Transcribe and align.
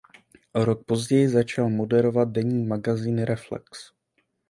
O 0.53 0.65
rok 0.65 0.83
později 0.85 1.29
začal 1.29 1.69
moderovat 1.69 2.31
denní 2.31 2.65
magazín 2.67 3.23
Reflex. 3.23 3.93